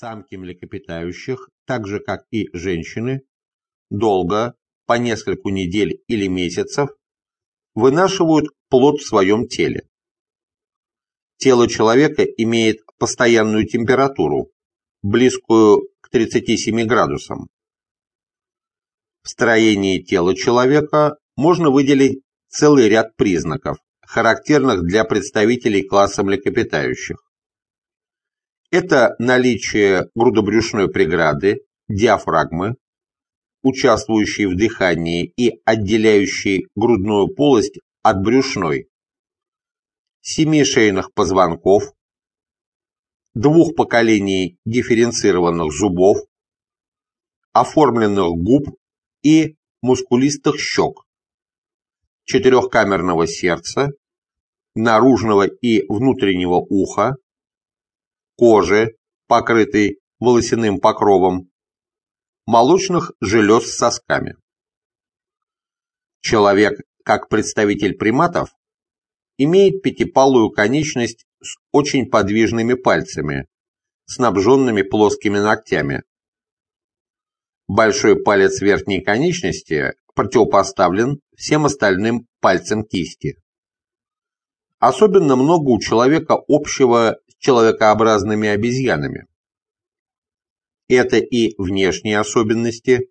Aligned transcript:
Самки 0.00 0.36
млекопитающих, 0.36 1.50
так 1.66 1.88
же 1.88 1.98
как 1.98 2.24
и 2.30 2.48
женщины, 2.52 3.22
долго, 3.90 4.54
по 4.86 4.92
нескольку 4.96 5.48
недель 5.48 6.04
или 6.06 6.28
месяцев, 6.28 6.90
вынашивают 7.74 8.46
плод 8.68 9.00
в 9.00 9.04
своем 9.08 9.48
теле. 9.48 9.88
Тело 11.38 11.68
человека 11.68 12.22
имеет 12.22 12.78
постоянную 13.00 13.66
температуру, 13.66 14.52
близкую 15.02 15.88
к 16.00 16.10
37 16.10 16.86
градусам. 16.86 17.48
В 19.24 19.30
строении 19.30 20.00
тела 20.00 20.36
человека 20.36 21.16
можно 21.34 21.70
выделить 21.70 22.22
целый 22.46 22.88
ряд 22.88 23.16
признаков, 23.16 23.78
характерных 24.02 24.84
для 24.86 25.02
представителей 25.02 25.82
класса 25.82 26.22
млекопитающих. 26.22 27.27
Это 28.70 29.16
наличие 29.18 30.10
грудобрюшной 30.14 30.90
преграды, 30.90 31.64
диафрагмы, 31.88 32.76
участвующей 33.62 34.44
в 34.44 34.56
дыхании 34.56 35.32
и 35.36 35.60
отделяющей 35.64 36.68
грудную 36.74 37.34
полость 37.34 37.78
от 38.02 38.22
брюшной, 38.22 38.88
семи 40.20 40.64
шейных 40.64 41.14
позвонков, 41.14 41.94
двух 43.32 43.74
поколений 43.74 44.58
дифференцированных 44.66 45.72
зубов, 45.72 46.18
оформленных 47.52 48.28
губ 48.36 48.76
и 49.22 49.56
мускулистых 49.80 50.60
щек, 50.60 51.06
четырехкамерного 52.24 53.26
сердца, 53.26 53.92
наружного 54.74 55.46
и 55.46 55.86
внутреннего 55.88 56.56
уха, 56.56 57.16
кожи, 58.38 58.96
покрытой 59.26 59.98
волосяным 60.20 60.78
покровом, 60.78 61.50
молочных 62.46 63.12
желез 63.20 63.64
с 63.66 63.76
сосками. 63.76 64.36
Человек, 66.20 66.80
как 67.04 67.28
представитель 67.28 67.96
приматов, 67.96 68.50
имеет 69.38 69.82
пятипалую 69.82 70.50
конечность 70.50 71.26
с 71.42 71.56
очень 71.72 72.08
подвижными 72.08 72.74
пальцами, 72.74 73.46
снабженными 74.06 74.82
плоскими 74.82 75.38
ногтями. 75.38 76.04
Большой 77.66 78.22
палец 78.22 78.60
верхней 78.60 79.02
конечности 79.02 79.94
противопоставлен 80.14 81.20
всем 81.36 81.66
остальным 81.66 82.26
пальцам 82.40 82.84
кисти. 82.84 83.36
Особенно 84.78 85.34
много 85.34 85.70
у 85.70 85.80
человека 85.80 86.38
общего 86.48 87.18
человекообразными 87.38 88.48
обезьянами. 88.48 89.26
Это 90.88 91.18
и 91.18 91.54
внешние 91.58 92.18
особенности, 92.18 93.10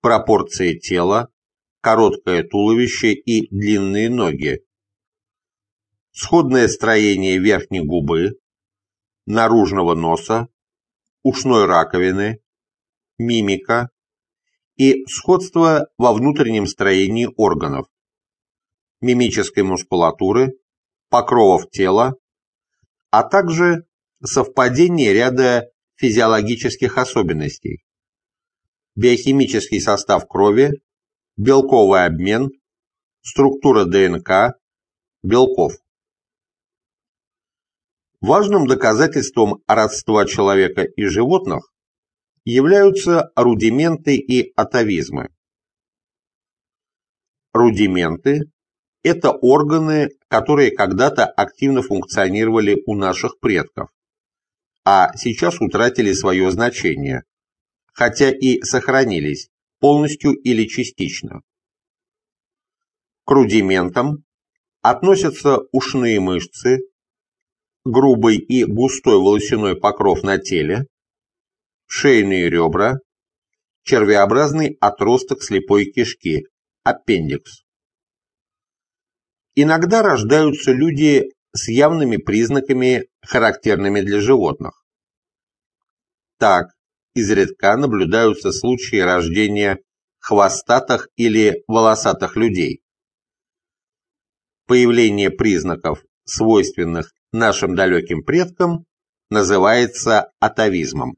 пропорции 0.00 0.78
тела, 0.78 1.28
короткое 1.80 2.42
туловище 2.42 3.12
и 3.12 3.48
длинные 3.48 4.10
ноги, 4.10 4.64
сходное 6.12 6.68
строение 6.68 7.38
верхней 7.38 7.80
губы, 7.80 8.38
наружного 9.26 9.94
носа, 9.94 10.48
ушной 11.22 11.66
раковины, 11.66 12.40
мимика 13.18 13.90
и 14.76 15.04
сходство 15.06 15.88
во 15.98 16.12
внутреннем 16.12 16.66
строении 16.66 17.28
органов, 17.36 17.86
мимической 19.00 19.62
мускулатуры, 19.62 20.58
покровов 21.08 21.70
тела, 21.70 22.14
а 23.18 23.22
также 23.22 23.86
совпадение 24.22 25.14
ряда 25.14 25.70
физиологических 25.94 26.98
особенностей, 26.98 27.82
биохимический 28.94 29.80
состав 29.80 30.28
крови, 30.28 30.82
белковый 31.38 32.04
обмен, 32.04 32.50
структура 33.22 33.86
ДНК, 33.86 34.60
белков. 35.22 35.72
Важным 38.20 38.66
доказательством 38.66 39.62
родства 39.66 40.26
человека 40.26 40.82
и 40.82 41.06
животных 41.06 41.72
являются 42.44 43.32
рудименты 43.34 44.16
и 44.16 44.52
атовизмы. 44.56 45.30
Рудименты– 47.54 48.42
это 49.06 49.30
органы, 49.30 50.08
которые 50.26 50.72
когда-то 50.72 51.26
активно 51.26 51.80
функционировали 51.80 52.82
у 52.86 52.96
наших 52.96 53.38
предков, 53.38 53.88
а 54.84 55.16
сейчас 55.16 55.60
утратили 55.60 56.12
свое 56.12 56.50
значение, 56.50 57.22
хотя 57.92 58.30
и 58.30 58.60
сохранились 58.62 59.48
полностью 59.78 60.32
или 60.32 60.66
частично. 60.66 61.42
К 63.24 63.30
рудиментам 63.30 64.24
относятся 64.82 65.58
ушные 65.70 66.18
мышцы, 66.18 66.80
грубый 67.84 68.38
и 68.38 68.64
густой 68.64 69.18
волосяной 69.18 69.76
покров 69.76 70.24
на 70.24 70.38
теле, 70.38 70.86
шейные 71.86 72.50
ребра, 72.50 72.96
червеобразный 73.84 74.76
отросток 74.80 75.44
слепой 75.44 75.84
кишки, 75.84 76.48
аппендикс. 76.82 77.65
Иногда 79.58 80.02
рождаются 80.02 80.72
люди 80.72 81.32
с 81.54 81.68
явными 81.68 82.18
признаками, 82.18 83.08
характерными 83.22 84.02
для 84.02 84.20
животных. 84.20 84.84
Так, 86.38 86.66
изредка 87.14 87.78
наблюдаются 87.78 88.52
случаи 88.52 88.98
рождения 88.98 89.78
хвостатых 90.18 91.08
или 91.16 91.64
волосатых 91.68 92.36
людей. 92.36 92.82
Появление 94.66 95.30
признаков, 95.30 96.04
свойственных 96.24 97.14
нашим 97.32 97.74
далеким 97.74 98.24
предкам 98.24 98.84
называется 99.30 100.32
атовизмом. 100.38 101.16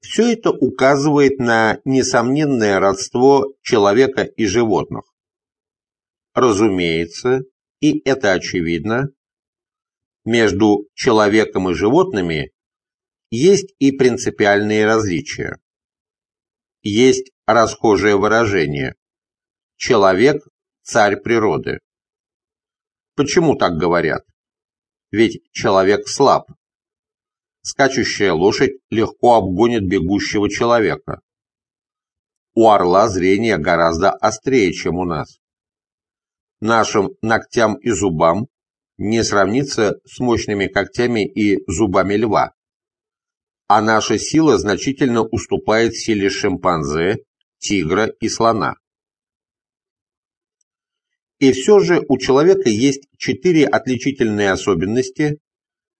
Все 0.00 0.34
это 0.34 0.50
указывает 0.50 1.38
на 1.38 1.78
несомненное 1.86 2.78
родство 2.80 3.54
человека 3.62 4.24
и 4.24 4.44
животных. 4.44 5.11
Разумеется, 6.34 7.40
и 7.80 8.00
это 8.08 8.32
очевидно, 8.32 9.08
между 10.24 10.86
человеком 10.94 11.68
и 11.68 11.74
животными 11.74 12.52
есть 13.30 13.74
и 13.78 13.92
принципиальные 13.92 14.86
различия. 14.86 15.58
Есть 16.82 17.32
расхожее 17.46 18.16
выражение 18.16 18.94
«человек– 19.76 20.42
царь 20.82 21.16
природы». 21.16 21.80
Почему 23.14 23.56
так 23.56 23.76
говорят? 23.76 24.24
Ведь 25.10 25.42
человек 25.52 26.08
слаб. 26.08 26.50
Скачущая 27.60 28.32
лошадь 28.32 28.72
легко 28.90 29.34
обгонит 29.34 29.86
бегущего 29.86 30.48
человека. 30.48 31.20
У 32.54 32.68
орла 32.68 33.08
зрение 33.08 33.58
гораздо 33.58 34.10
острее, 34.10 34.72
чем 34.72 34.96
у 34.96 35.04
нас. 35.04 35.41
Нашим 36.62 37.16
ногтям 37.22 37.74
и 37.74 37.90
зубам 37.90 38.46
не 38.96 39.24
сравнится 39.24 39.96
с 40.04 40.20
мощными 40.20 40.68
когтями 40.68 41.26
и 41.26 41.58
зубами 41.66 42.14
льва. 42.14 42.52
А 43.66 43.82
наша 43.82 44.16
сила 44.16 44.58
значительно 44.58 45.22
уступает 45.22 45.96
силе 45.96 46.30
шимпанзе, 46.30 47.24
тигра 47.58 48.06
и 48.20 48.28
слона. 48.28 48.76
И 51.40 51.50
все 51.50 51.80
же 51.80 52.00
у 52.08 52.16
человека 52.16 52.70
есть 52.70 53.08
четыре 53.18 53.66
отличительные 53.66 54.52
особенности, 54.52 55.40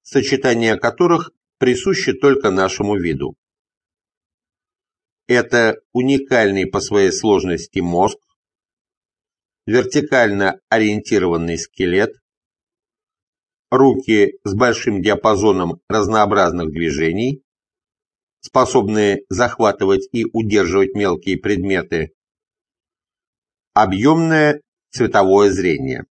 сочетание 0.02 0.76
которых 0.76 1.32
присуще 1.58 2.12
только 2.12 2.52
нашему 2.52 2.96
виду. 2.96 3.34
Это 5.26 5.80
уникальный 5.92 6.66
по 6.66 6.78
своей 6.78 7.10
сложности 7.10 7.80
мозг, 7.80 8.18
вертикально 9.66 10.60
ориентированный 10.68 11.58
скелет, 11.58 12.12
руки 13.70 14.38
с 14.44 14.54
большим 14.54 15.00
диапазоном 15.02 15.80
разнообразных 15.88 16.70
движений, 16.70 17.42
способные 18.40 19.22
захватывать 19.28 20.08
и 20.12 20.26
удерживать 20.32 20.94
мелкие 20.94 21.38
предметы, 21.38 22.12
объемное 23.72 24.60
цветовое 24.90 25.50
зрение. 25.50 26.04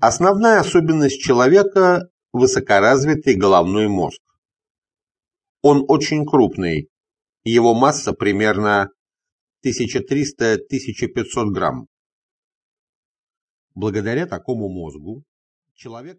Основная 0.00 0.60
особенность 0.60 1.20
человека– 1.20 2.08
высокоразвитый 2.32 3.36
головной 3.36 3.86
мозг. 3.86 4.20
Он 5.62 5.84
очень 5.86 6.26
крупный, 6.26 6.88
его 7.44 7.74
масса 7.74 8.12
примерно 8.12 8.90
1300-1500 9.64 11.50
грамм. 11.52 11.86
Благодаря 13.74 14.26
такому 14.26 14.68
мозгу 14.68 15.24
человек 15.74 16.18